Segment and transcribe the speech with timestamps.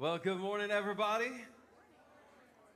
[0.00, 1.30] Well, good morning, everybody.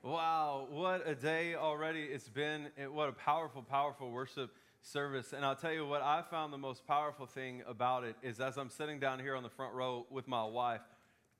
[0.02, 2.66] Wow, what a day already it's been.
[2.92, 4.50] What a powerful, powerful worship
[4.82, 5.32] service.
[5.32, 8.58] And I'll tell you what I found the most powerful thing about it is as
[8.58, 10.82] I'm sitting down here on the front row with my wife,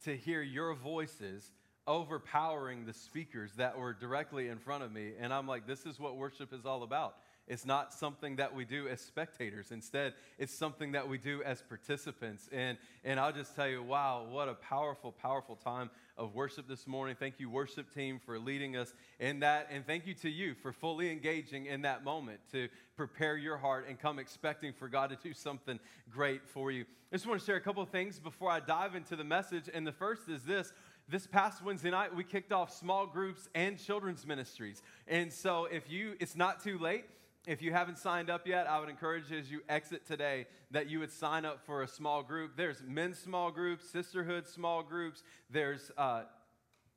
[0.05, 1.53] to hear your voices
[1.87, 5.13] overpowering the speakers that were directly in front of me.
[5.21, 7.17] And I'm like, this is what worship is all about.
[7.47, 9.71] It's not something that we do as spectators.
[9.71, 12.49] Instead, it's something that we do as participants.
[12.51, 16.87] And, and I'll just tell you, wow, what a powerful, powerful time of worship this
[16.87, 17.17] morning.
[17.19, 19.69] Thank you, worship team, for leading us in that.
[19.71, 23.89] And thank you to you for fully engaging in that moment to prepare your heart
[23.89, 25.79] and come expecting for God to do something
[26.11, 26.87] great for you.
[27.13, 29.69] I just want to share a couple of things before I dive into the message.
[29.73, 30.73] And the first is this
[31.07, 34.81] this past Wednesday night, we kicked off small groups and children's ministries.
[35.07, 37.05] And so, if you, it's not too late
[37.47, 40.89] if you haven't signed up yet, I would encourage you as you exit today that
[40.89, 42.53] you would sign up for a small group.
[42.57, 46.23] There's men's small groups, sisterhood small groups, there's uh,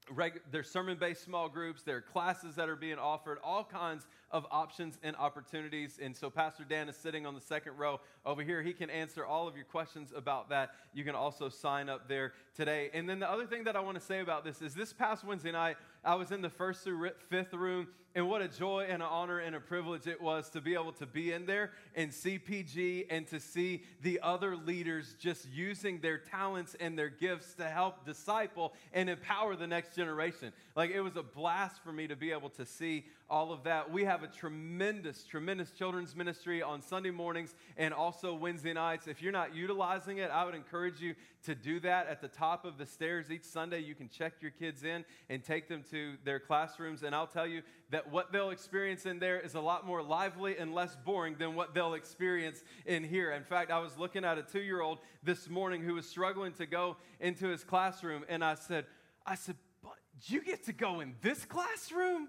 [0.09, 4.07] Reg- there's sermon based small groups, there are classes that are being offered, all kinds
[4.31, 5.99] of options and opportunities.
[6.01, 8.61] And so, Pastor Dan is sitting on the second row over here.
[8.61, 10.69] He can answer all of your questions about that.
[10.93, 12.89] You can also sign up there today.
[12.93, 15.25] And then, the other thing that I want to say about this is this past
[15.25, 15.75] Wednesday night,
[16.05, 19.39] I was in the first through fifth room, and what a joy and an honor
[19.39, 23.05] and a privilege it was to be able to be in there and see PG
[23.09, 28.05] and to see the other leaders just using their talents and their gifts to help
[28.05, 30.51] disciple and empower the next generation.
[30.75, 33.91] Like it was a blast for me to be able to see all of that.
[33.91, 39.07] We have a tremendous, tremendous children's ministry on Sunday mornings and also Wednesday nights.
[39.07, 41.13] If you're not utilizing it, I would encourage you
[41.45, 43.79] to do that at the top of the stairs each Sunday.
[43.79, 47.03] You can check your kids in and take them to their classrooms.
[47.03, 50.57] And I'll tell you that what they'll experience in there is a lot more lively
[50.57, 53.31] and less boring than what they'll experience in here.
[53.31, 56.53] In fact, I was looking at a two year old this morning who was struggling
[56.53, 58.85] to go into his classroom, and I said,
[59.25, 59.93] I said, but
[60.25, 62.27] you get to go in this classroom?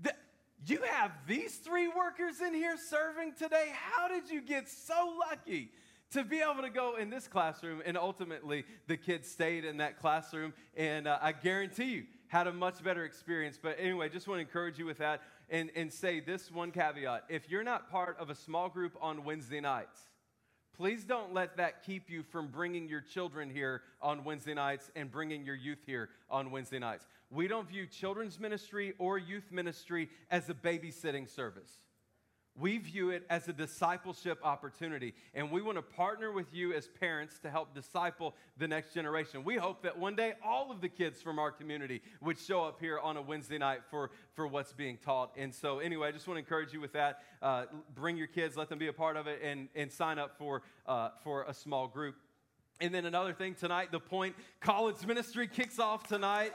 [0.00, 0.18] That,
[0.66, 3.72] you have these three workers in here serving today?
[3.72, 5.70] How did you get so lucky?
[6.10, 9.98] to be able to go in this classroom and ultimately the kids stayed in that
[9.98, 14.38] classroom and uh, i guarantee you had a much better experience but anyway just want
[14.38, 18.18] to encourage you with that and, and say this one caveat if you're not part
[18.18, 20.08] of a small group on wednesday nights
[20.76, 25.08] Please don't let that keep you from bringing your children here on Wednesday nights and
[25.08, 27.06] bringing your youth here on Wednesday nights.
[27.30, 31.78] We don't view children's ministry or youth ministry as a babysitting service.
[32.56, 36.86] We view it as a discipleship opportunity, and we want to partner with you as
[36.86, 39.42] parents to help disciple the next generation.
[39.42, 42.78] We hope that one day all of the kids from our community would show up
[42.78, 45.32] here on a Wednesday night for, for what's being taught.
[45.36, 47.22] And so, anyway, I just want to encourage you with that.
[47.42, 50.38] Uh, bring your kids, let them be a part of it, and, and sign up
[50.38, 52.14] for, uh, for a small group.
[52.80, 56.52] And then another thing tonight, the Point College Ministry kicks off tonight.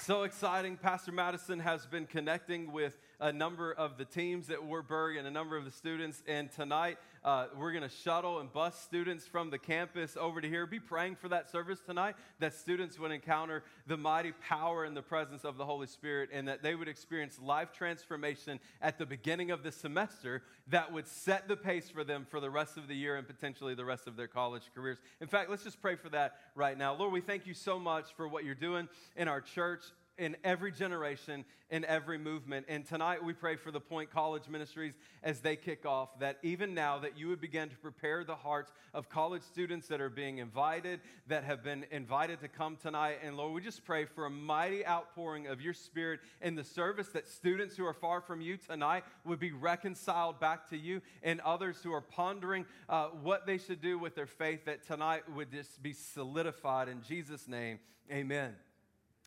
[0.00, 0.78] So exciting.
[0.78, 5.30] Pastor Madison has been connecting with a number of the teams at Wartburg and a
[5.30, 6.22] number of the students.
[6.28, 10.48] And tonight, uh, we're going to shuttle and bus students from the campus over to
[10.48, 10.66] here.
[10.66, 15.02] Be praying for that service tonight that students would encounter the mighty power and the
[15.02, 19.50] presence of the Holy Spirit and that they would experience life transformation at the beginning
[19.50, 22.94] of the semester that would set the pace for them for the rest of the
[22.94, 24.98] year and potentially the rest of their college careers.
[25.20, 26.94] In fact, let's just pray for that right now.
[26.94, 29.82] Lord, we thank you so much for what you're doing in our church
[30.18, 32.66] in every generation, in every movement.
[32.68, 36.74] And tonight we pray for the Point College Ministries as they kick off that even
[36.74, 40.38] now that you would begin to prepare the hearts of college students that are being
[40.38, 43.18] invited, that have been invited to come tonight.
[43.22, 47.08] And Lord, we just pray for a mighty outpouring of your spirit in the service
[47.08, 51.40] that students who are far from you tonight would be reconciled back to you and
[51.42, 55.50] others who are pondering uh, what they should do with their faith that tonight would
[55.52, 57.78] just be solidified in Jesus' name.
[58.10, 58.54] Amen.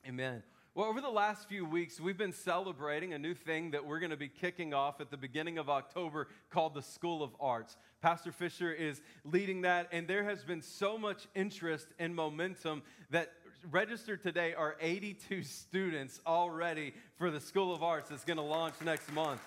[0.08, 0.44] Amen.
[0.74, 4.12] Well, over the last few weeks, we've been celebrating a new thing that we're going
[4.12, 7.76] to be kicking off at the beginning of October called the School of Arts.
[8.02, 13.34] Pastor Fisher is leading that, and there has been so much interest and momentum that
[13.70, 18.76] registered today are 82 students already for the School of Arts that's going to launch
[18.82, 19.42] next month.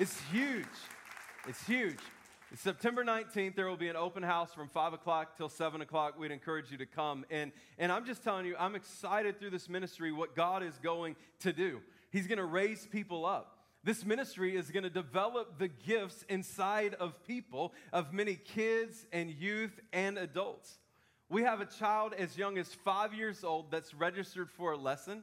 [0.00, 0.66] It's huge.
[1.46, 2.00] It's huge.
[2.56, 6.18] September 19th, there will be an open house from 5 o'clock till 7 o'clock.
[6.18, 7.24] We'd encourage you to come.
[7.30, 11.14] And, and I'm just telling you, I'm excited through this ministry what God is going
[11.40, 11.80] to do.
[12.10, 13.58] He's going to raise people up.
[13.84, 19.30] This ministry is going to develop the gifts inside of people, of many kids and
[19.30, 20.80] youth and adults.
[21.28, 25.22] We have a child as young as five years old that's registered for a lesson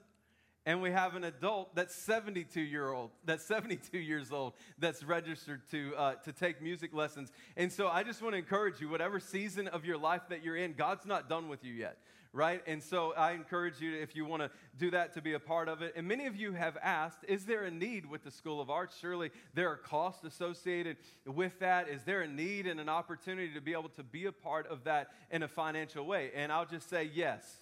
[0.67, 5.61] and we have an adult that's 72 year old that's 72 years old that's registered
[5.71, 7.31] to uh, to take music lessons.
[7.55, 10.57] And so i just want to encourage you whatever season of your life that you're
[10.57, 11.97] in god's not done with you yet
[12.33, 12.61] right?
[12.67, 15.69] And so i encourage you if you want to do that to be a part
[15.69, 15.93] of it.
[15.95, 18.97] And many of you have asked is there a need with the school of arts?
[18.99, 21.87] Surely there are costs associated with that.
[21.87, 24.83] Is there a need and an opportunity to be able to be a part of
[24.83, 26.31] that in a financial way?
[26.35, 27.61] And i'll just say yes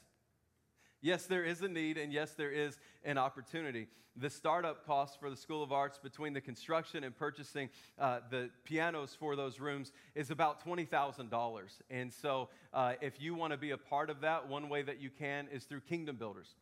[1.05, 3.85] Yes, there is a need, and yes, there is an opportunity.
[4.15, 7.69] The startup cost for the School of Arts between the construction and purchasing
[7.99, 11.61] uh, the pianos for those rooms is about $20,000.
[11.91, 14.99] And so, uh, if you want to be a part of that, one way that
[14.99, 16.55] you can is through Kingdom Builders.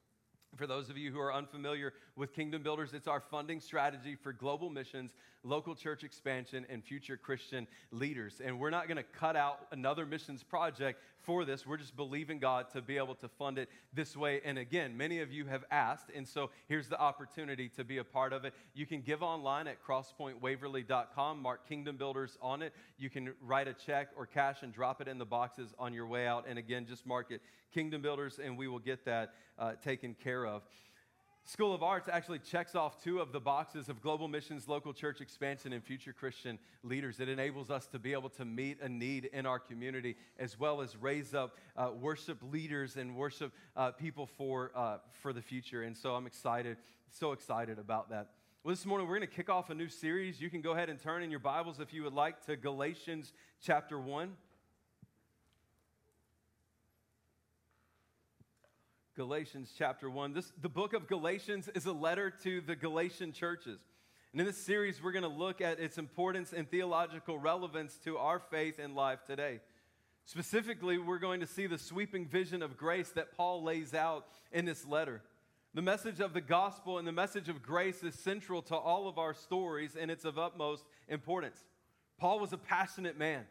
[0.57, 4.33] For those of you who are unfamiliar with Kingdom Builders, it's our funding strategy for
[4.33, 5.11] global missions,
[5.43, 8.41] local church expansion, and future Christian leaders.
[8.43, 11.65] And we're not going to cut out another missions project for this.
[11.65, 14.41] We're just believing God to be able to fund it this way.
[14.45, 18.03] And again, many of you have asked, and so here's the opportunity to be a
[18.03, 18.53] part of it.
[18.73, 22.73] You can give online at crosspointwaverly.com, mark Kingdom Builders on it.
[22.97, 26.05] You can write a check or cash and drop it in the boxes on your
[26.05, 26.45] way out.
[26.47, 27.41] And again, just mark it
[27.73, 30.61] Kingdom Builders, and we will get that uh, taken care of.
[31.45, 35.19] School of Arts actually checks off two of the boxes of global missions, local church
[35.19, 37.19] expansion, and future Christian leaders.
[37.19, 40.79] It enables us to be able to meet a need in our community as well
[40.79, 45.83] as raise up uh, worship leaders and worship uh, people for, uh, for the future.
[45.83, 46.77] And so I'm excited,
[47.11, 48.29] so excited about that.
[48.63, 50.39] Well, this morning we're going to kick off a new series.
[50.39, 53.33] You can go ahead and turn in your Bibles if you would like to Galatians
[53.61, 54.31] chapter 1.
[59.15, 60.33] Galatians chapter 1.
[60.33, 63.79] This, the book of Galatians is a letter to the Galatian churches.
[64.31, 68.17] And in this series, we're going to look at its importance and theological relevance to
[68.17, 69.59] our faith and life today.
[70.25, 74.65] Specifically, we're going to see the sweeping vision of grace that Paul lays out in
[74.65, 75.21] this letter.
[75.75, 79.19] The message of the gospel and the message of grace is central to all of
[79.19, 81.63] our stories, and it's of utmost importance.
[82.17, 83.45] Paul was a passionate man.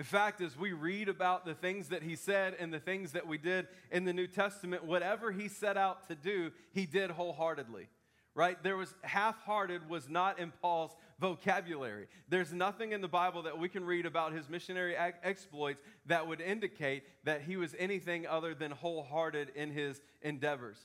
[0.00, 3.26] In fact, as we read about the things that he said and the things that
[3.26, 7.86] we did in the New Testament, whatever he set out to do, he did wholeheartedly.
[8.34, 8.56] Right?
[8.62, 12.06] There was half hearted was not in Paul's vocabulary.
[12.30, 16.40] There's nothing in the Bible that we can read about his missionary exploits that would
[16.40, 20.78] indicate that he was anything other than wholehearted in his endeavors.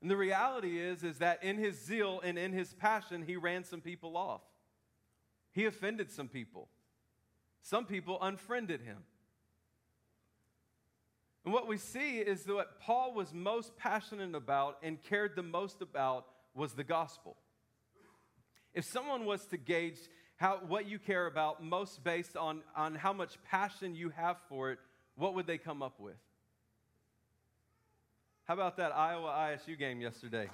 [0.00, 3.62] And the reality is is that in his zeal and in his passion he ran
[3.62, 4.40] some people off.
[5.52, 6.70] He offended some people.
[7.64, 8.98] Some people unfriended him.
[11.44, 15.42] And what we see is that what Paul was most passionate about and cared the
[15.42, 17.36] most about was the gospel.
[18.74, 19.98] If someone was to gauge
[20.36, 24.70] how, what you care about most based on, on how much passion you have for
[24.70, 24.78] it,
[25.16, 26.16] what would they come up with?
[28.44, 30.50] How about that Iowa ISU game yesterday?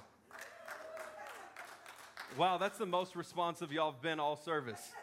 [2.37, 4.93] Wow, that's the most responsive y'all have been all service.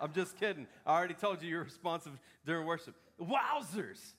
[0.00, 0.66] I'm just kidding.
[0.84, 2.12] I already told you you're responsive
[2.44, 2.94] during worship.
[3.20, 4.14] Wowzers!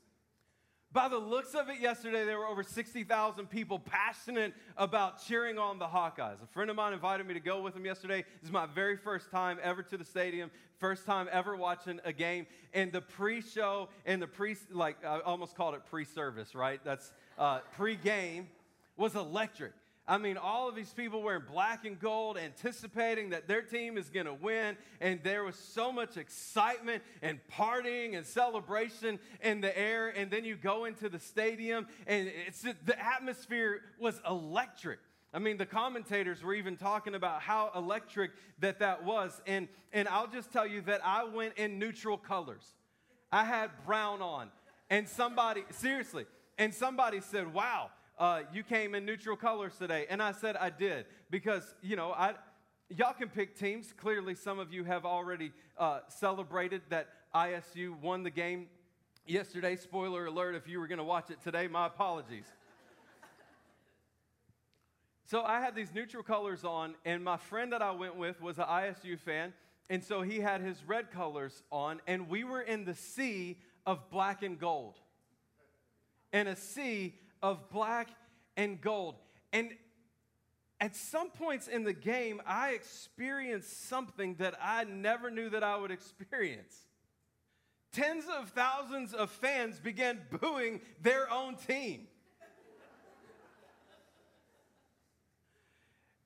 [0.93, 5.79] By the looks of it, yesterday there were over 60,000 people passionate about cheering on
[5.79, 6.41] the Hawkeyes.
[6.41, 8.23] A friend of mine invited me to go with him yesterday.
[8.41, 12.13] This is my very first time ever to the stadium, first time ever watching a
[12.13, 12.47] game.
[12.73, 16.79] And the pre-show and the pre, like I almost called it pre-service, right?
[16.85, 18.47] That's uh, pre-game
[18.95, 19.73] was electric.
[20.09, 24.09] I mean, all of these people wearing black and gold, anticipating that their team is
[24.09, 24.77] going to win.
[25.01, 30.07] And there was so much excitement and partying and celebration in the air.
[30.07, 34.99] And then you go into the stadium, and it's the atmosphere was electric.
[35.33, 39.41] I mean, the commentators were even talking about how electric that that was.
[39.45, 42.63] And, and I'll just tell you that I went in neutral colors.
[43.29, 44.49] I had brown on.
[44.89, 46.25] And somebody, seriously,
[46.57, 50.05] and somebody said, wow, uh, you came in neutral colors today.
[50.09, 51.05] And I said, I did.
[51.29, 52.33] Because, you know, I,
[52.89, 53.93] y'all can pick teams.
[53.95, 58.67] Clearly, some of you have already uh, celebrated that ISU won the game
[59.25, 59.75] yesterday.
[59.75, 62.45] Spoiler alert if you were going to watch it today, my apologies.
[65.25, 68.57] so I had these neutral colors on, and my friend that I went with was
[68.57, 69.53] an ISU fan.
[69.89, 74.09] And so he had his red colors on, and we were in the sea of
[74.09, 74.95] black and gold.
[76.33, 78.09] In a sea of black
[78.55, 79.15] and gold.
[79.53, 79.71] And
[80.79, 85.77] at some points in the game, I experienced something that I never knew that I
[85.77, 86.85] would experience.
[87.91, 92.07] tens of thousands of fans began booing their own team.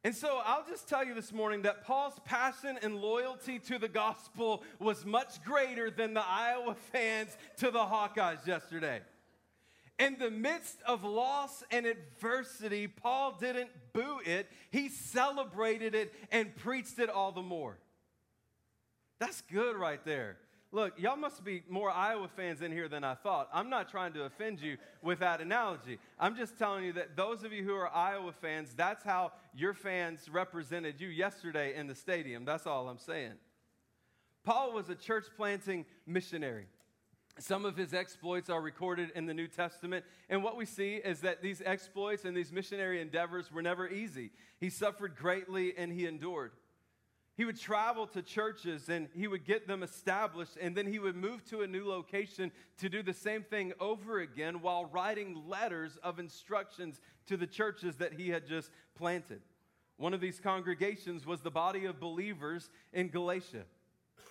[0.03, 3.87] And so I'll just tell you this morning that Paul's passion and loyalty to the
[3.87, 9.01] gospel was much greater than the Iowa fans to the Hawkeyes yesterday.
[9.99, 16.55] In the midst of loss and adversity, Paul didn't boo it, he celebrated it and
[16.55, 17.77] preached it all the more.
[19.19, 20.37] That's good right there.
[20.73, 23.49] Look, y'all must be more Iowa fans in here than I thought.
[23.53, 25.99] I'm not trying to offend you with that analogy.
[26.17, 29.73] I'm just telling you that those of you who are Iowa fans, that's how your
[29.73, 32.45] fans represented you yesterday in the stadium.
[32.45, 33.33] That's all I'm saying.
[34.45, 36.67] Paul was a church planting missionary.
[37.39, 40.05] Some of his exploits are recorded in the New Testament.
[40.29, 44.31] And what we see is that these exploits and these missionary endeavors were never easy.
[44.59, 46.51] He suffered greatly and he endured.
[47.37, 51.15] He would travel to churches and he would get them established, and then he would
[51.15, 55.97] move to a new location to do the same thing over again while writing letters
[56.03, 59.41] of instructions to the churches that he had just planted.
[59.97, 63.63] One of these congregations was the body of believers in Galatia.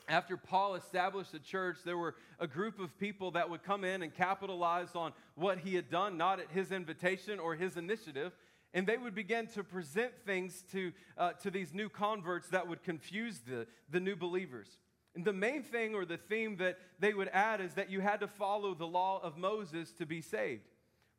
[0.08, 4.02] After Paul established the church, there were a group of people that would come in
[4.02, 8.32] and capitalize on what he had done, not at his invitation or his initiative
[8.72, 12.82] and they would begin to present things to, uh, to these new converts that would
[12.82, 14.78] confuse the, the new believers.
[15.14, 18.20] And the main thing or the theme that they would add is that you had
[18.20, 20.68] to follow the law of Moses to be saved.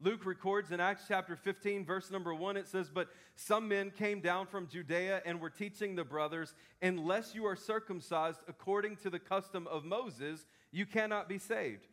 [0.04, 4.20] Luke records in Acts chapter 15, verse number 1, it says, But some men came
[4.20, 9.20] down from Judea and were teaching the brothers, Unless you are circumcised according to the
[9.20, 11.88] custom of Moses, you cannot be saved.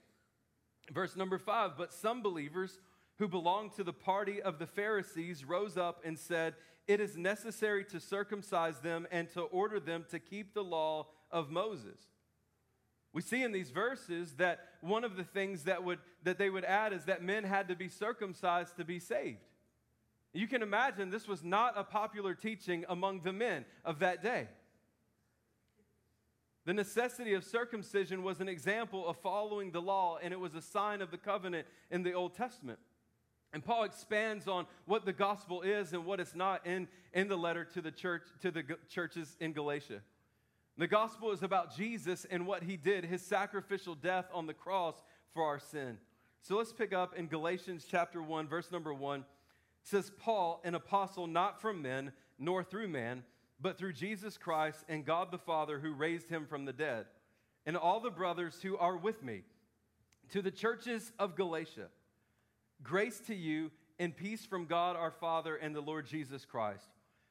[0.91, 2.81] Verse number 5, But some believers
[3.19, 6.55] who belonged to the party of the Pharisees, rose up and said,
[6.87, 11.51] It is necessary to circumcise them and to order them to keep the law of
[11.51, 12.07] Moses.
[13.19, 16.65] We see in these verses that one of the things that, would, that they would
[16.65, 19.41] add is that men had to be circumcised to be saved.
[20.33, 24.47] You can imagine this was not a popular teaching among the men of that day.
[26.65, 30.63] The necessity of circumcision was an example of following the law, and it was a
[30.63, 32.79] sign of the covenant in the Old Testament.
[33.53, 37.37] And Paul expands on what the gospel is and what it's not in, in the
[37.37, 40.03] letter to the church to the churches in Galatia.
[40.79, 44.95] The gospel is about Jesus and what he did, his sacrificial death on the cross
[45.35, 45.99] for our sin.
[46.41, 49.21] So let's pick up in Galatians chapter 1, verse number 1.
[49.21, 49.27] It
[49.83, 53.25] says, Paul, an apostle not from men, nor through man,
[53.61, 57.07] but through Jesus Christ and God the Father who raised him from the dead,
[57.67, 59.43] and all the brothers who are with me,
[60.31, 61.89] to the churches of Galatia.
[62.85, 66.89] Grace to you and peace from God our Father and the Lord Jesus Christ,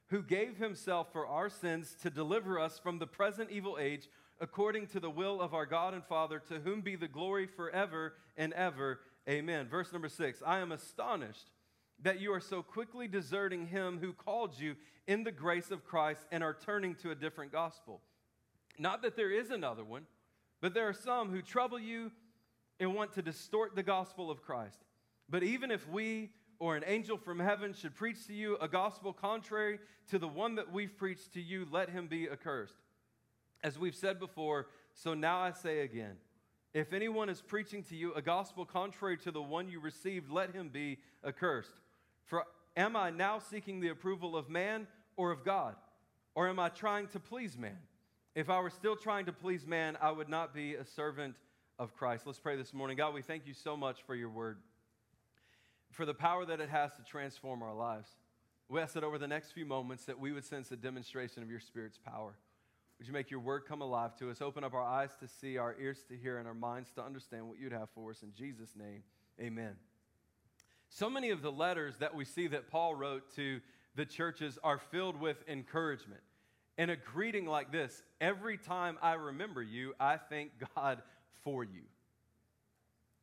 [0.09, 4.07] who gave himself for our sins to deliver us from the present evil age,
[4.39, 8.13] according to the will of our God and Father, to whom be the glory forever
[8.37, 8.99] and ever.
[9.27, 9.67] Amen.
[9.67, 11.51] Verse number six I am astonished
[12.03, 14.75] that you are so quickly deserting him who called you
[15.07, 18.01] in the grace of Christ and are turning to a different gospel.
[18.77, 20.05] Not that there is another one,
[20.61, 22.11] but there are some who trouble you
[22.79, 24.77] and want to distort the gospel of Christ.
[25.29, 29.13] But even if we or an angel from heaven should preach to you a gospel
[29.13, 32.75] contrary to the one that we've preached to you, let him be accursed.
[33.63, 36.17] As we've said before, so now I say again
[36.73, 40.53] if anyone is preaching to you a gospel contrary to the one you received, let
[40.53, 41.81] him be accursed.
[42.25, 42.43] For
[42.75, 44.85] am I now seeking the approval of man
[45.15, 45.75] or of God?
[46.35, 47.79] Or am I trying to please man?
[48.35, 51.35] If I were still trying to please man, I would not be a servant
[51.79, 52.27] of Christ.
[52.27, 52.97] Let's pray this morning.
[52.97, 54.59] God, we thank you so much for your word
[55.91, 58.09] for the power that it has to transform our lives.
[58.69, 61.49] We ask that over the next few moments that we would sense a demonstration of
[61.49, 62.35] your Spirit's power.
[62.97, 64.41] Would you make your word come alive to us?
[64.41, 67.47] Open up our eyes to see, our ears to hear, and our minds to understand
[67.47, 68.23] what you'd have for us.
[68.23, 69.03] In Jesus' name,
[69.39, 69.75] amen.
[70.89, 73.61] So many of the letters that we see that Paul wrote to
[73.95, 76.21] the churches are filled with encouragement.
[76.77, 81.01] And a greeting like this every time I remember you, I thank God
[81.43, 81.81] for you.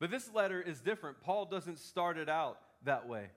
[0.01, 1.21] But this letter is different.
[1.21, 3.29] Paul doesn't start it out that way.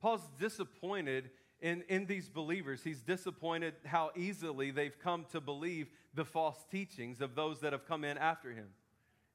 [0.00, 1.30] Paul's disappointed
[1.60, 2.82] in, in these believers.
[2.82, 7.86] He's disappointed how easily they've come to believe the false teachings of those that have
[7.86, 8.68] come in after him.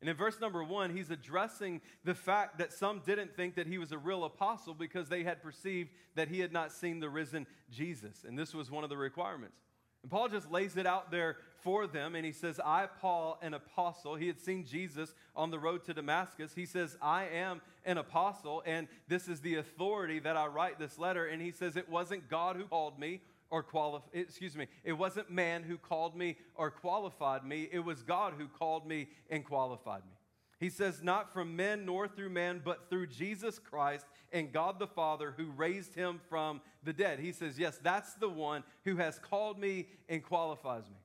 [0.02, 3.78] And in verse number one, he's addressing the fact that some didn't think that he
[3.78, 7.48] was a real apostle because they had perceived that he had not seen the risen
[7.72, 8.26] Jesus.
[8.28, 9.58] And this was one of the requirements.
[10.04, 13.56] And Paul just lays it out there for them, and he says, I, Paul, an
[13.56, 14.14] apostle.
[14.14, 16.54] He had seen Jesus on the road to Damascus.
[16.54, 21.00] He says, I am an apostle, and this is the authority that I write this
[21.00, 21.26] letter.
[21.26, 25.32] And he says, It wasn't God who called me or qualified, excuse me, it wasn't
[25.32, 27.68] man who called me or qualified me.
[27.72, 30.14] It was God who called me and qualified me.
[30.60, 34.86] He says, Not from men nor through man, but through Jesus Christ and God the
[34.86, 37.18] Father who raised him from the dead.
[37.18, 40.98] He says, Yes, that's the one who has called me and qualifies me.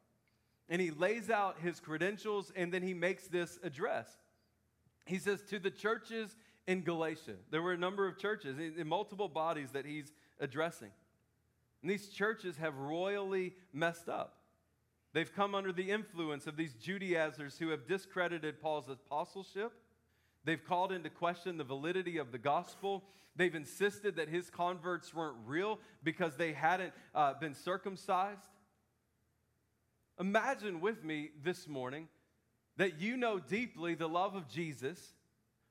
[0.71, 4.09] And he lays out his credentials and then he makes this address.
[5.05, 6.37] He says, To the churches
[6.67, 10.91] in Galatia, there were a number of churches in multiple bodies that he's addressing.
[11.83, 14.37] And these churches have royally messed up.
[15.13, 19.73] They've come under the influence of these Judaizers who have discredited Paul's apostleship.
[20.45, 23.05] They've called into question the validity of the gospel.
[23.35, 28.49] They've insisted that his converts weren't real because they hadn't uh, been circumcised.
[30.21, 32.07] Imagine with me this morning
[32.77, 35.15] that you know deeply the love of Jesus.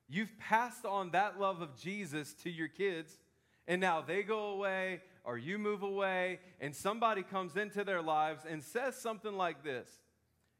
[0.10, 3.20] You've passed on that love of Jesus to your kids,
[3.68, 8.44] and now they go away or you move away and somebody comes into their lives
[8.50, 9.88] and says something like this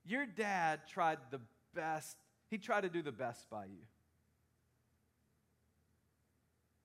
[0.06, 1.42] Your dad tried the
[1.74, 2.18] best,
[2.52, 3.82] he tried to do the best by you.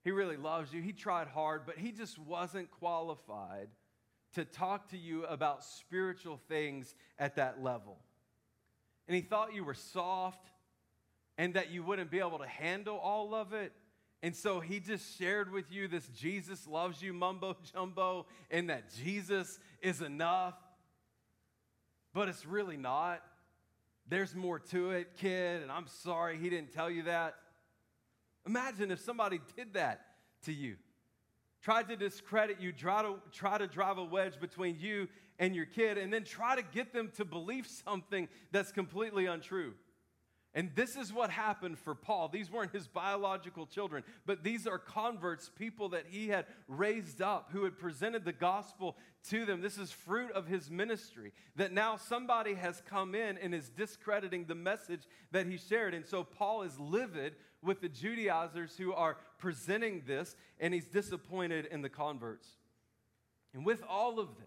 [0.03, 0.81] He really loves you.
[0.81, 3.69] He tried hard, but he just wasn't qualified
[4.35, 7.97] to talk to you about spiritual things at that level.
[9.07, 10.51] And he thought you were soft
[11.37, 13.71] and that you wouldn't be able to handle all of it.
[14.23, 18.85] And so he just shared with you this Jesus loves you mumbo jumbo and that
[19.03, 20.55] Jesus is enough.
[22.13, 23.21] But it's really not.
[24.07, 27.35] There's more to it, kid, and I'm sorry he didn't tell you that.
[28.45, 30.01] Imagine if somebody did that
[30.43, 30.75] to you.
[31.65, 35.07] Tried to discredit you, try to, try to drive a wedge between you
[35.39, 39.73] and your kid, and then try to get them to believe something that's completely untrue.
[40.55, 42.29] And this is what happened for Paul.
[42.29, 47.49] These weren't his biological children, but these are converts, people that he had raised up,
[47.51, 48.95] who had presented the gospel
[49.29, 49.59] to them.
[49.59, 51.33] This is fruit of his ministry.
[51.57, 55.93] That now somebody has come in and is discrediting the message that he shared.
[55.93, 61.65] And so Paul is livid with the Judaizers who are presenting this, and he's disappointed
[61.65, 62.47] in the converts.
[63.53, 64.45] And with all of this,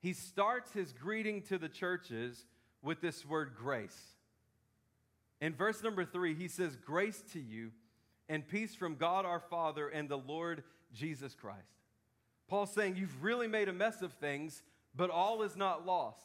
[0.00, 2.46] he starts his greeting to the churches
[2.82, 4.16] with this word grace.
[5.40, 7.70] In verse number three, he says, Grace to you
[8.28, 11.78] and peace from God our Father and the Lord Jesus Christ.
[12.48, 14.62] Paul's saying, You've really made a mess of things,
[14.94, 16.18] but all is not lost.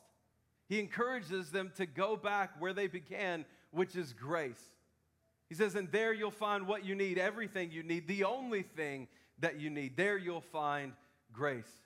[0.68, 4.72] He encourages them to go back where they began, which is grace.
[5.50, 9.08] He says, And there you'll find what you need, everything you need, the only thing
[9.40, 9.98] that you need.
[9.98, 10.94] There you'll find
[11.32, 11.83] grace.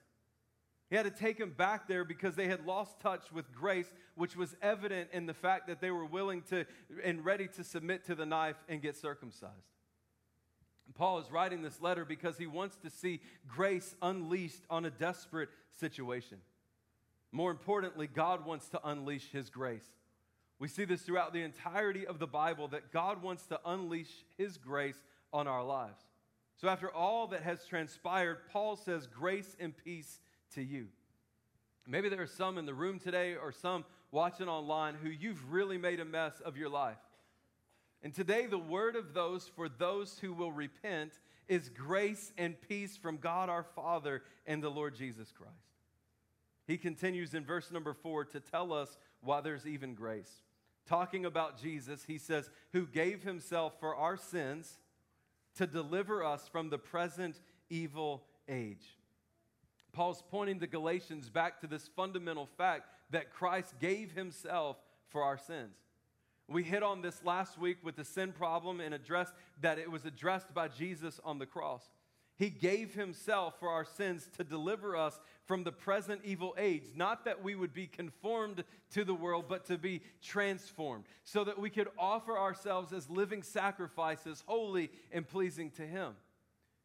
[0.89, 4.38] He had to take him back there because they had lost touch with grace, which
[4.38, 6.65] was evident in the fact that they were willing to
[7.04, 9.54] and ready to submit to the knife and get circumcised.
[10.95, 15.50] Paul is writing this letter because he wants to see grace unleashed on a desperate
[15.80, 16.39] situation.
[17.32, 19.86] More importantly, God wants to unleash his grace.
[20.60, 24.58] We see this throughout the entirety of the Bible that God wants to unleash his
[24.58, 24.97] grace
[25.34, 26.02] on our lives.
[26.56, 30.19] So, after all that has transpired, Paul says, Grace and peace
[30.55, 30.88] to you.
[31.88, 35.77] Maybe there are some in the room today or some watching online who you've really
[35.77, 36.97] made a mess of your life.
[38.03, 41.13] And today, the word of those for those who will repent
[41.47, 45.53] is grace and peace from God our Father and the Lord Jesus Christ.
[46.67, 50.31] He continues in verse number four to tell us why there's even grace.
[50.86, 54.77] Talking about Jesus, he says, who gave himself for our sins
[55.55, 58.96] to deliver us from the present evil age.
[59.93, 64.78] Paul's pointing the Galatians back to this fundamental fact that Christ gave himself
[65.10, 65.76] for our sins.
[66.50, 70.06] We hit on this last week with the sin problem and addressed that it was
[70.06, 71.89] addressed by Jesus on the cross.
[72.38, 77.26] He gave himself for our sins to deliver us from the present evil age, not
[77.26, 81.71] that we would be conformed to the world, but to be transformed, so that we
[81.71, 86.13] could offer ourselves as living sacrifices, holy and pleasing to him.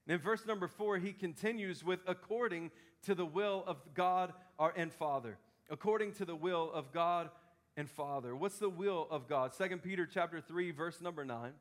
[0.07, 2.71] And in verse number four, he continues with according
[3.05, 5.39] to the will of God our, and Father.
[5.71, 7.31] According to the will of God
[7.77, 8.35] and Father.
[8.35, 9.53] What's the will of God?
[9.57, 11.53] 2 Peter chapter 3, verse number 9.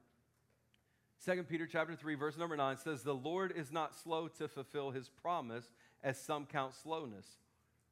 [1.23, 4.91] 2 Peter chapter 3, verse number 9 says, The Lord is not slow to fulfill
[4.91, 5.69] his promise,
[6.03, 7.27] as some count slowness,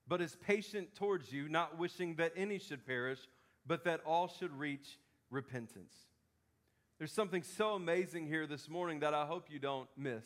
[0.07, 3.19] but is patient towards you, not wishing that any should perish,
[3.67, 4.97] but that all should reach
[5.29, 5.93] repentance.
[6.99, 10.25] There's something so amazing here this morning that I hope you don't miss.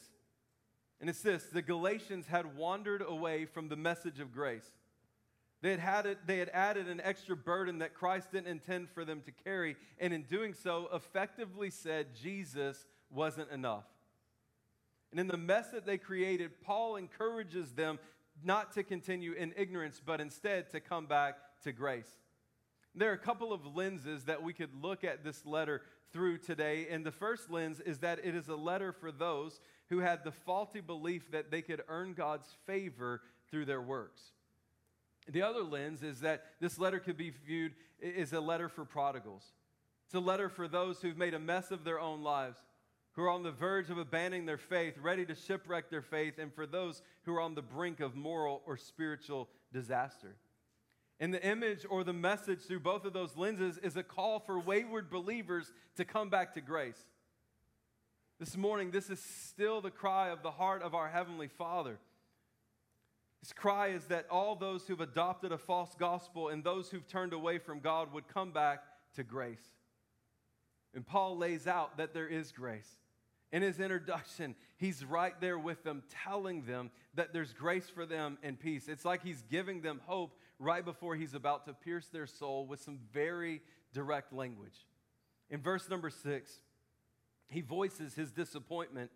[0.99, 4.65] And it's this the Galatians had wandered away from the message of grace.
[5.61, 9.05] They had, had it, they had added an extra burden that Christ didn't intend for
[9.05, 13.85] them to carry, and in doing so, effectively said Jesus wasn't enough.
[15.11, 17.99] And in the mess that they created, Paul encourages them
[18.43, 22.11] not to continue in ignorance, but instead to come back to grace.
[22.95, 26.87] There are a couple of lenses that we could look at this letter through today.
[26.89, 30.31] And the first lens is that it is a letter for those who had the
[30.31, 34.21] faulty belief that they could earn God's favor through their works.
[35.27, 37.73] The other lens is that this letter could be viewed
[38.17, 39.43] as a letter for prodigals.
[40.05, 42.57] It's a letter for those who've made a mess of their own lives,
[43.13, 46.53] who are on the verge of abandoning their faith, ready to shipwreck their faith, and
[46.53, 50.35] for those who are on the brink of moral or spiritual disaster.
[51.23, 54.59] And the image or the message through both of those lenses is a call for
[54.59, 57.01] wayward believers to come back to grace.
[58.41, 61.97] This morning, this is still the cry of the heart of our Heavenly Father.
[63.39, 67.31] His cry is that all those who've adopted a false gospel and those who've turned
[67.31, 68.83] away from God would come back
[69.15, 69.63] to grace.
[70.93, 72.97] And Paul lays out that there is grace.
[73.53, 78.39] In his introduction, he's right there with them, telling them that there's grace for them
[78.43, 78.89] and peace.
[78.89, 82.81] It's like he's giving them hope right before he's about to pierce their soul with
[82.81, 83.61] some very
[83.93, 84.85] direct language.
[85.49, 86.61] In verse number six,
[87.47, 89.11] he voices his disappointment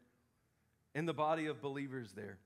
[0.93, 2.37] in the body of believers there.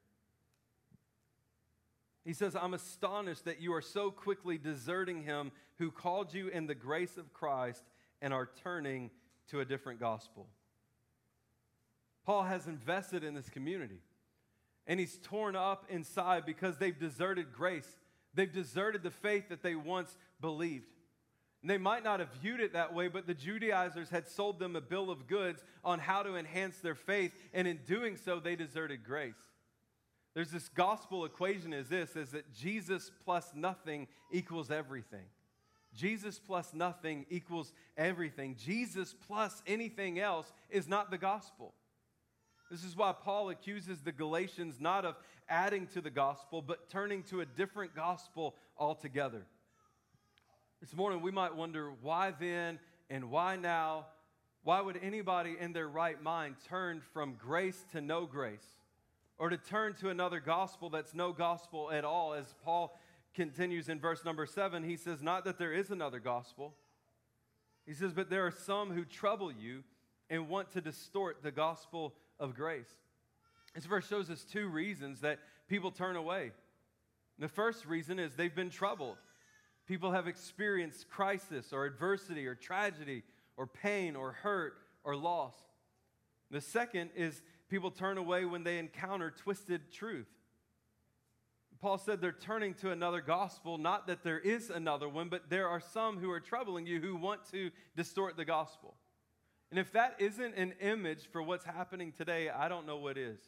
[2.23, 6.67] He says, I'm astonished that you are so quickly deserting him who called you in
[6.67, 7.83] the grace of Christ
[8.21, 9.09] and are turning
[9.49, 10.47] to a different gospel.
[12.23, 14.01] Paul has invested in this community
[14.87, 17.95] and he's torn up inside because they've deserted grace.
[18.33, 20.85] They've deserted the faith that they once believed.
[21.61, 24.75] And they might not have viewed it that way, but the Judaizers had sold them
[24.75, 28.55] a bill of goods on how to enhance their faith, and in doing so, they
[28.55, 29.35] deserted grace.
[30.33, 35.25] There's this gospel equation is this is that Jesus plus nothing equals everything.
[35.93, 38.55] Jesus plus nothing equals everything.
[38.55, 41.73] Jesus plus anything else is not the gospel.
[42.71, 45.17] This is why Paul accuses the Galatians not of
[45.49, 49.45] adding to the gospel, but turning to a different gospel altogether.
[50.79, 52.79] This morning, we might wonder why then
[53.09, 54.05] and why now?
[54.63, 58.65] Why would anybody in their right mind turn from grace to no grace?
[59.37, 62.33] Or to turn to another gospel that's no gospel at all?
[62.33, 62.97] As Paul
[63.33, 66.73] continues in verse number seven, he says, Not that there is another gospel.
[67.85, 69.83] He says, But there are some who trouble you
[70.29, 72.89] and want to distort the gospel of grace.
[73.73, 76.51] This verse shows us two reasons that people turn away.
[77.39, 79.15] The first reason is they've been troubled.
[79.87, 83.23] People have experienced crisis or adversity or tragedy
[83.55, 84.73] or pain or hurt
[85.03, 85.53] or loss.
[86.49, 90.27] The second is people turn away when they encounter twisted truth.
[91.81, 95.67] Paul said they're turning to another gospel, not that there is another one, but there
[95.67, 98.95] are some who are troubling you who want to distort the gospel.
[99.71, 103.39] And if that isn't an image for what's happening today, I don't know what is.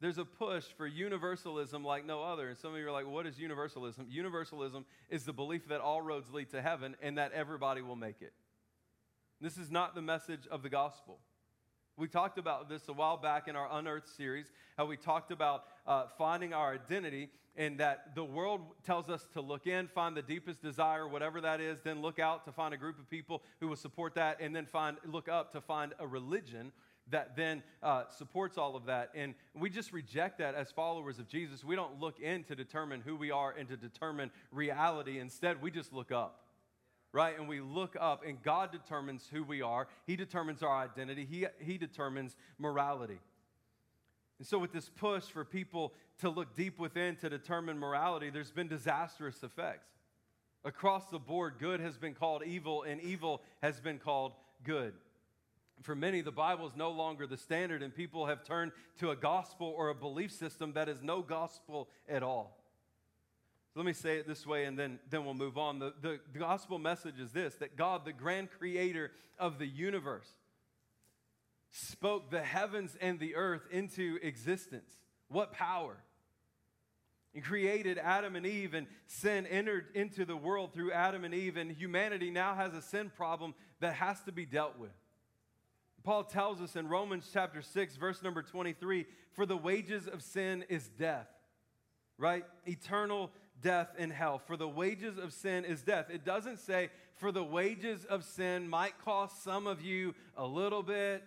[0.00, 2.48] There's a push for universalism like no other.
[2.48, 4.06] And some of you are like, what is universalism?
[4.08, 8.22] Universalism is the belief that all roads lead to heaven and that everybody will make
[8.22, 8.32] it.
[9.40, 11.18] This is not the message of the gospel.
[11.98, 15.64] We talked about this a while back in our Unearthed series, how we talked about
[15.84, 20.22] uh, finding our identity and that the world tells us to look in, find the
[20.22, 23.66] deepest desire, whatever that is, then look out to find a group of people who
[23.66, 26.70] will support that, and then find, look up to find a religion
[27.10, 29.10] that then uh, supports all of that.
[29.16, 31.64] And we just reject that as followers of Jesus.
[31.64, 35.18] We don't look in to determine who we are and to determine reality.
[35.18, 36.44] Instead, we just look up
[37.12, 37.38] right?
[37.38, 39.88] And we look up, and God determines who we are.
[40.06, 43.18] He determines our identity, He, he determines morality.
[44.38, 48.52] And so, with this push for people to look deep within to determine morality, there's
[48.52, 49.88] been disastrous effects.
[50.64, 54.32] Across the board, good has been called evil, and evil has been called
[54.64, 54.92] good.
[55.82, 59.16] For many, the Bible is no longer the standard, and people have turned to a
[59.16, 62.57] gospel or a belief system that is no gospel at all.
[63.78, 65.78] Let me say it this way and then, then we'll move on.
[65.78, 70.28] The, the, the gospel message is this that God, the grand creator of the universe,
[71.70, 74.90] spoke the heavens and the earth into existence.
[75.28, 75.96] What power!
[77.32, 81.56] He created Adam and Eve, and sin entered into the world through Adam and Eve,
[81.56, 84.90] and humanity now has a sin problem that has to be dealt with.
[86.02, 90.64] Paul tells us in Romans chapter 6, verse number 23 for the wages of sin
[90.68, 91.28] is death,
[92.16, 92.44] right?
[92.66, 93.30] Eternal
[93.62, 94.38] death and hell.
[94.38, 96.06] For the wages of sin is death.
[96.10, 100.82] It doesn't say, for the wages of sin might cost some of you a little
[100.82, 101.24] bit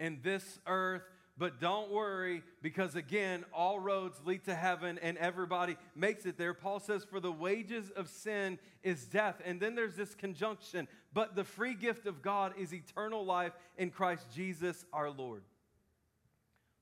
[0.00, 1.02] in this earth,
[1.36, 6.52] but don't worry because again, all roads lead to heaven and everybody makes it there.
[6.52, 9.36] Paul says, for the wages of sin is death.
[9.44, 13.90] And then there's this conjunction, but the free gift of God is eternal life in
[13.90, 15.42] Christ Jesus our Lord.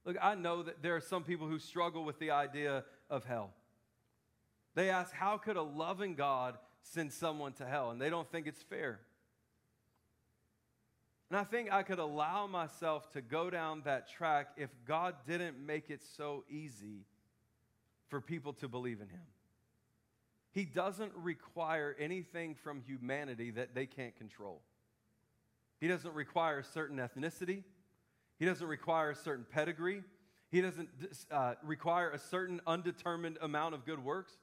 [0.07, 3.51] Look, I know that there are some people who struggle with the idea of hell.
[4.77, 8.47] They ask, how could a loving God send someone to hell, and they don't think
[8.47, 9.01] it's fair.
[11.31, 15.59] And I think I could allow myself to go down that track if God didn't
[15.59, 17.07] make it so easy
[18.09, 19.25] for people to believe in Him.
[20.53, 24.61] He doesn't require anything from humanity that they can't control.
[25.81, 27.62] He doesn't require a certain ethnicity,
[28.39, 30.03] He doesn't require a certain pedigree,
[30.51, 30.91] He doesn't
[31.31, 34.37] uh, require a certain undetermined amount of good works.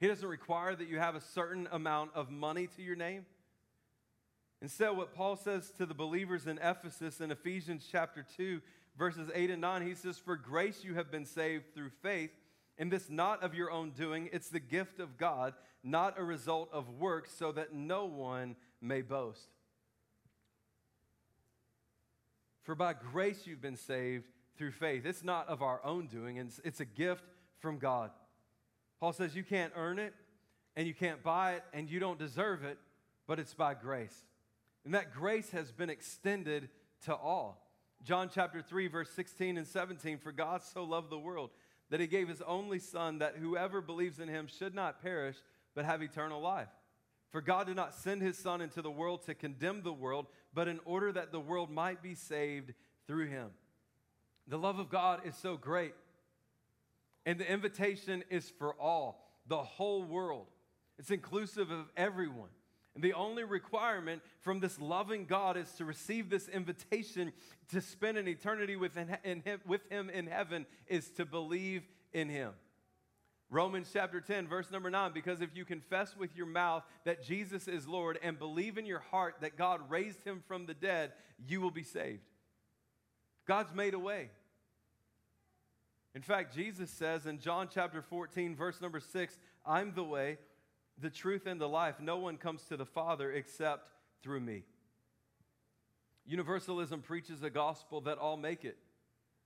[0.00, 3.26] He doesn't require that you have a certain amount of money to your name.
[4.62, 8.60] Instead, what Paul says to the believers in Ephesus in Ephesians chapter 2,
[8.96, 12.30] verses 8 and 9, he says, For grace you have been saved through faith,
[12.76, 16.68] and this not of your own doing, it's the gift of God, not a result
[16.72, 19.48] of works, so that no one may boast.
[22.62, 25.06] For by grace you've been saved through faith.
[25.06, 27.24] It's not of our own doing, it's, it's a gift
[27.60, 28.10] from God.
[29.00, 30.14] Paul says you can't earn it,
[30.76, 32.78] and you can't buy it, and you don't deserve it,
[33.26, 34.14] but it's by grace.
[34.84, 36.68] And that grace has been extended
[37.04, 37.64] to all.
[38.04, 41.50] John chapter 3, verse 16 and 17 For God so loved the world
[41.90, 45.36] that he gave his only Son, that whoever believes in him should not perish,
[45.74, 46.68] but have eternal life.
[47.30, 50.68] For God did not send his Son into the world to condemn the world, but
[50.68, 52.72] in order that the world might be saved
[53.06, 53.50] through him.
[54.46, 55.94] The love of God is so great,
[57.26, 60.46] and the invitation is for all, the whole world.
[60.98, 62.48] It's inclusive of everyone.
[62.94, 67.32] And the only requirement from this loving God is to receive this invitation
[67.70, 72.52] to spend an eternity him, with Him in heaven, is to believe in Him.
[73.50, 77.66] Romans chapter 10, verse number 9 because if you confess with your mouth that Jesus
[77.66, 81.12] is Lord and believe in your heart that God raised him from the dead,
[81.46, 82.20] you will be saved.
[83.46, 84.30] God's made a way.
[86.14, 90.38] In fact, Jesus says in John chapter 14, verse number 6, I'm the way,
[91.00, 92.00] the truth and the life.
[92.00, 93.90] No one comes to the Father except
[94.22, 94.64] through me.
[96.26, 98.78] Universalism preaches a gospel that all make it.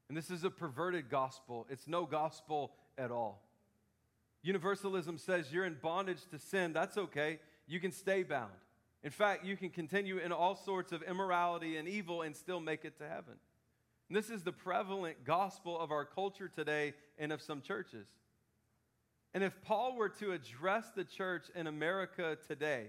[0.09, 3.43] And this is a perverted gospel, it's no gospel at all.
[4.43, 6.73] Universalism says you're in bondage to sin.
[6.73, 7.39] That's okay.
[7.67, 8.51] You can stay bound.
[9.05, 12.85] In fact, you can continue in all sorts of immorality and evil and still make
[12.85, 13.35] it to heaven.
[14.13, 18.07] And this is the prevalent gospel of our culture today and of some churches.
[19.33, 22.89] And if Paul were to address the church in America today,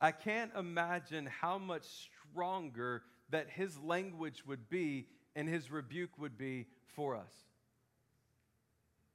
[0.00, 1.84] I can't imagine how much
[2.30, 7.34] stronger that his language would be and his rebuke would be for us.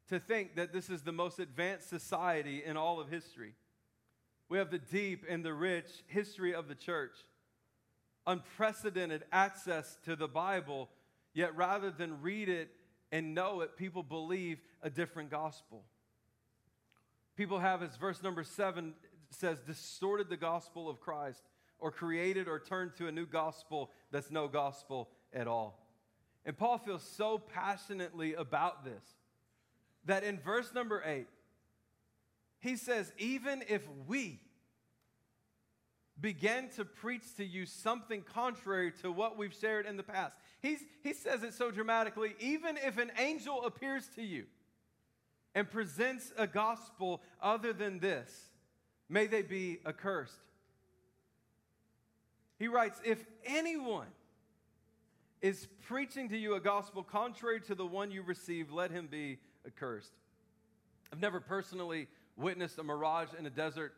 [0.10, 3.56] To think that this is the most advanced society in all of history.
[4.48, 7.16] We have the deep and the rich history of the church,
[8.28, 10.90] unprecedented access to the Bible,
[11.34, 12.70] yet rather than read it
[13.12, 15.84] and know it, people believe a different gospel.
[17.36, 18.94] People have, as verse number seven
[19.30, 21.42] says, distorted the gospel of Christ
[21.80, 25.84] or created or turned to a new gospel that's no gospel at all.
[26.46, 29.04] And Paul feels so passionately about this
[30.06, 31.28] that in verse number eight,
[32.60, 34.40] he says, even if we
[36.20, 40.80] begin to preach to you something contrary to what we've shared in the past, He's,
[41.04, 44.46] he says it so dramatically, even if an angel appears to you
[45.54, 48.32] and presents a gospel other than this,
[49.08, 50.34] may they be accursed.
[52.58, 54.08] He writes, If anyone
[55.42, 59.38] is preaching to you a gospel contrary to the one you received, let him be
[59.66, 60.12] accursed.
[61.14, 63.94] I've never personally witnessed a mirage in a desert.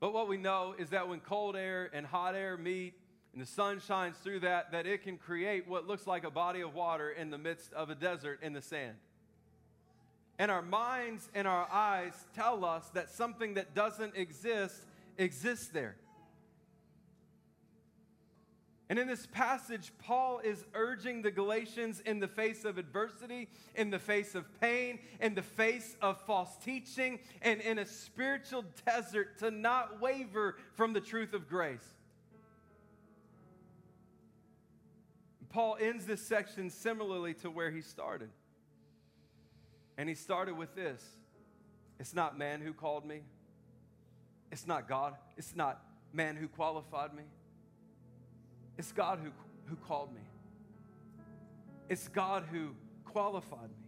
[0.00, 2.94] But what we know is that when cold air and hot air meet,
[3.32, 6.60] and the sun shines through that, that it can create what looks like a body
[6.60, 8.96] of water in the midst of a desert in the sand.
[10.38, 14.86] And our minds and our eyes tell us that something that doesn't exist
[15.18, 15.96] exists there.
[18.90, 23.90] And in this passage, Paul is urging the Galatians in the face of adversity, in
[23.90, 29.38] the face of pain, in the face of false teaching, and in a spiritual desert
[29.40, 31.84] to not waver from the truth of grace.
[35.50, 38.30] Paul ends this section similarly to where he started.
[39.98, 41.02] And he started with this
[41.98, 43.20] It's not man who called me,
[44.50, 47.24] it's not God, it's not man who qualified me,
[48.78, 49.30] it's God who,
[49.66, 50.22] who called me,
[51.88, 52.70] it's God who
[53.04, 53.84] qualified me.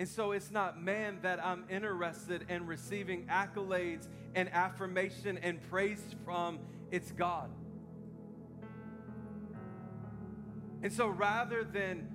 [0.00, 6.04] And so it's not man that I'm interested in receiving accolades and affirmation and praise
[6.24, 6.60] from,
[6.92, 7.50] it's God.
[10.82, 12.08] And so rather than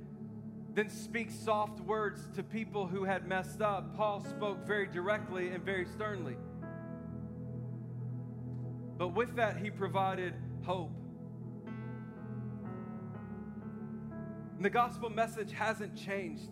[0.74, 3.96] than speak soft words to people who had messed up.
[3.96, 6.36] Paul spoke very directly and very sternly.
[8.98, 10.92] But with that, he provided hope.
[14.56, 16.50] And the gospel message hasn't changed.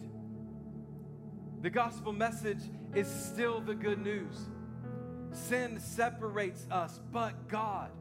[1.61, 2.61] The gospel message
[2.95, 4.49] is still the good news.
[5.31, 7.91] Sin separates us, but God,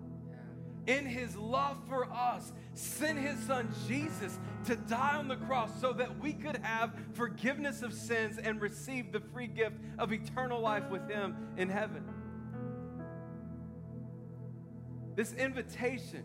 [0.86, 5.92] in his love for us, sent his son Jesus to die on the cross so
[5.92, 10.88] that we could have forgiveness of sins and receive the free gift of eternal life
[10.90, 12.02] with him in heaven.
[15.16, 16.24] This invitation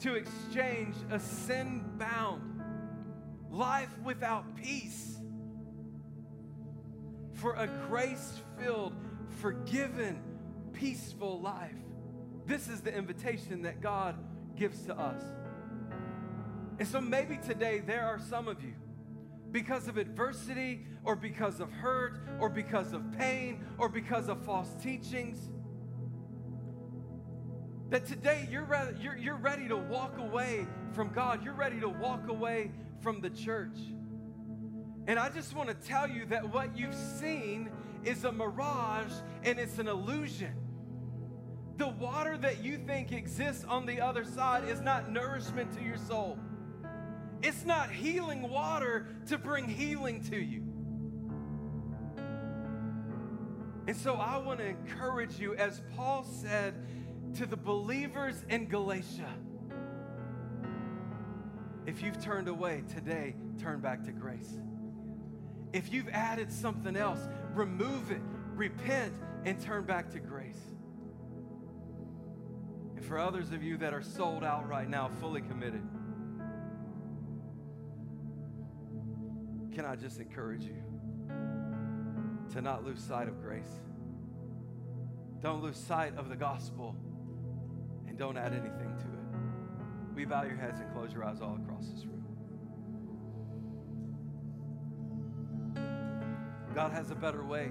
[0.00, 2.62] to exchange a sin bound
[3.50, 5.18] life without peace
[7.34, 8.94] for a grace filled,
[9.40, 10.20] forgiven,
[10.72, 11.74] peaceful life.
[12.46, 14.16] This is the invitation that God
[14.56, 15.22] gives to us.
[16.78, 18.74] And so maybe today there are some of you,
[19.50, 24.70] because of adversity or because of hurt or because of pain or because of false
[24.82, 25.50] teachings,
[27.90, 31.42] that today you're, ready, you're, you're ready to walk away from God.
[31.42, 32.70] You're ready to walk away
[33.00, 33.76] from the church.
[35.06, 37.70] And I just want to tell you that what you've seen
[38.04, 40.52] is a mirage and it's an illusion.
[41.78, 45.96] The water that you think exists on the other side is not nourishment to your
[45.96, 46.38] soul.
[47.42, 50.64] It's not healing water to bring healing to you.
[53.86, 56.74] And so I want to encourage you, as Paul said,
[57.38, 59.32] to the believers in Galatia.
[61.86, 64.58] If you've turned away today, turn back to grace.
[65.72, 67.20] If you've added something else,
[67.54, 68.20] remove it,
[68.56, 70.58] repent, and turn back to grace.
[72.96, 75.86] And for others of you that are sold out right now, fully committed,
[79.72, 80.82] can I just encourage you
[82.52, 83.70] to not lose sight of grace?
[85.40, 86.96] Don't lose sight of the gospel
[88.18, 90.14] don't add anything to it.
[90.14, 92.24] We bow your heads and close your eyes all across this room.
[96.74, 97.70] God has a better way.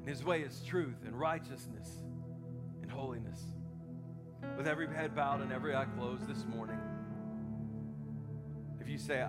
[0.00, 1.88] And his way is truth and righteousness
[2.82, 3.42] and holiness.
[4.56, 6.78] With every head bowed and every eye closed this morning,
[8.80, 9.26] if you say,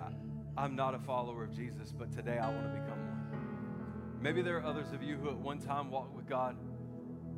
[0.56, 4.18] I'm not a follower of Jesus, but today I want to become one.
[4.20, 6.56] Maybe there are others of you who at one time walked with God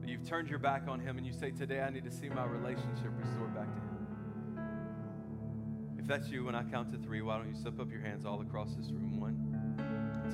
[0.08, 2.44] you've turned your back on Him and you say, Today I need to see my
[2.44, 3.94] relationship restored back to Him.
[5.98, 8.26] If that's you, when I count to three, why don't you slip up your hands
[8.26, 9.18] all across this room?
[9.18, 9.36] One,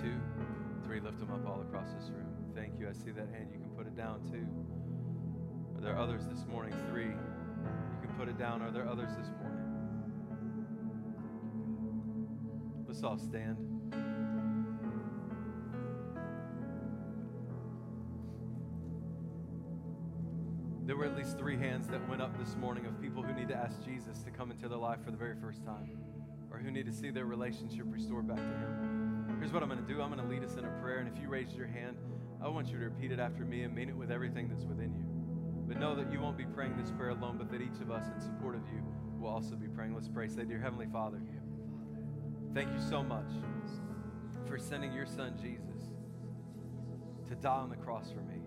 [0.03, 0.21] two,
[0.85, 1.01] three.
[1.01, 2.27] Lift them up all across this room.
[2.55, 2.89] Thank you.
[2.89, 3.51] I see that hand.
[3.53, 4.47] You can put it down too.
[5.79, 6.75] Are there others this morning?
[6.91, 7.05] Three.
[7.05, 8.63] You can put it down.
[8.63, 9.61] Are there others this morning?
[12.89, 13.80] Let's all stand.
[20.91, 23.47] There were at least three hands that went up this morning of people who need
[23.47, 25.97] to ask Jesus to come into their life for the very first time
[26.51, 29.37] or who need to see their relationship restored back to Him.
[29.39, 30.99] Here's what I'm going to do I'm going to lead us in a prayer.
[30.99, 31.97] And if you raised your hand,
[32.43, 34.93] I want you to repeat it after me and mean it with everything that's within
[34.97, 35.05] you.
[35.69, 38.07] But know that you won't be praying this prayer alone, but that each of us,
[38.13, 38.83] in support of you,
[39.21, 39.95] will also be praying.
[39.95, 40.27] Let's pray.
[40.27, 41.23] Say, Dear Heavenly Father,
[42.53, 43.31] thank you so much
[44.49, 45.93] for sending your Son, Jesus,
[47.29, 48.40] to die on the cross for me.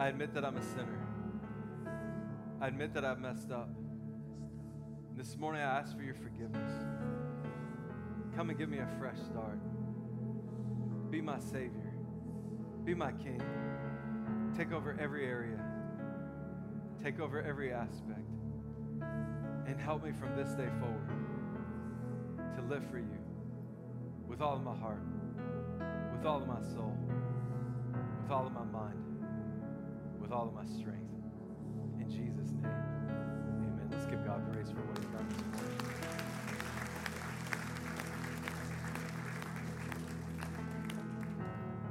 [0.00, 0.98] I admit that I'm a sinner.
[2.58, 3.68] I admit that I've messed up.
[5.14, 6.72] This morning I ask for your forgiveness.
[8.34, 9.58] Come and give me a fresh start.
[11.10, 11.92] Be my Savior.
[12.82, 13.42] Be my King.
[14.56, 15.62] Take over every area.
[17.04, 18.26] Take over every aspect.
[19.66, 21.10] And help me from this day forward
[22.56, 23.18] to live for you
[24.26, 25.02] with all of my heart,
[26.16, 26.96] with all of my soul,
[30.30, 31.10] with all of my strength.
[31.98, 33.88] In Jesus' name, amen.
[33.90, 35.74] Let's give God praise for what he's done this morning.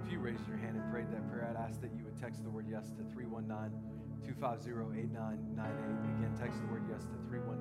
[0.05, 2.39] If you raised your hand and prayed that prayer, I'd ask that you would text
[2.39, 3.75] the word yes to 319
[4.23, 6.23] 250 8998.
[6.23, 7.59] Again, text the word yes to 319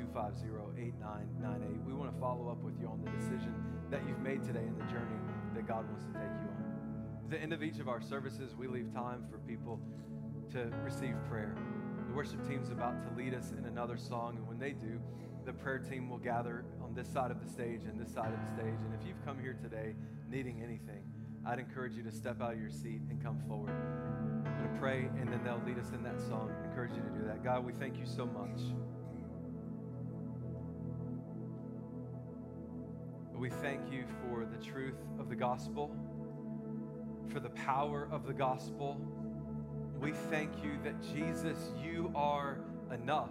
[0.00, 1.76] 250 8998.
[1.84, 3.52] We want to follow up with you on the decision
[3.92, 5.20] that you've made today in the journey
[5.52, 6.49] that God wants to take you
[7.30, 9.80] the end of each of our services, we leave time for people
[10.50, 11.54] to receive prayer.
[12.08, 15.00] The worship team's about to lead us in another song, and when they do,
[15.46, 18.40] the prayer team will gather on this side of the stage and this side of
[18.40, 18.78] the stage.
[18.84, 19.94] And if you've come here today
[20.28, 21.04] needing anything,
[21.46, 23.72] I'd encourage you to step out of your seat and come forward.
[24.44, 26.50] I'm going to pray, and then they'll lead us in that song.
[26.60, 27.44] I encourage you to do that.
[27.44, 28.60] God, we thank you so much.
[33.34, 35.96] We thank you for the truth of the gospel,
[37.30, 39.00] for the power of the gospel.
[40.00, 42.58] We thank you that Jesus, you are
[42.92, 43.30] enough.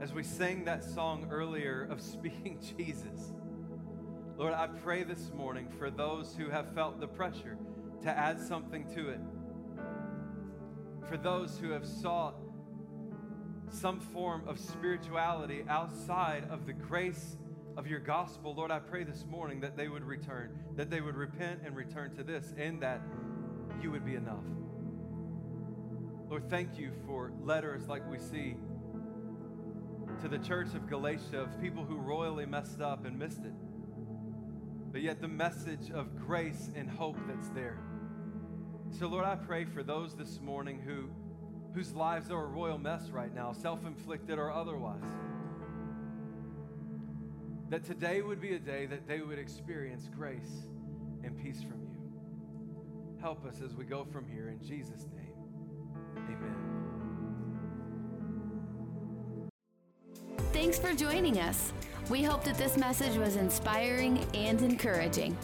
[0.00, 3.32] As we sang that song earlier of speaking Jesus,
[4.36, 7.58] Lord, I pray this morning for those who have felt the pressure
[8.02, 9.20] to add something to it,
[11.08, 12.36] for those who have sought
[13.70, 17.36] some form of spirituality outside of the grace
[17.78, 21.14] of your gospel, Lord, I pray this morning that they would return, that they would
[21.14, 23.00] repent and return to this, and that
[23.80, 24.42] you would be enough.
[26.28, 28.56] Lord, thank you for letters like we see
[30.20, 33.54] to the church of Galatia of people who royally messed up and missed it,
[34.90, 37.78] but yet the message of grace and hope that's there.
[38.90, 41.10] So, Lord, I pray for those this morning who
[41.74, 45.04] whose lives are a royal mess right now, self inflicted or otherwise.
[47.70, 50.66] That today would be a day that they would experience grace
[51.22, 52.00] and peace from you.
[53.20, 54.48] Help us as we go from here.
[54.48, 55.34] In Jesus' name,
[56.16, 56.56] amen.
[60.52, 61.74] Thanks for joining us.
[62.08, 65.36] We hope that this message was inspiring and encouraging.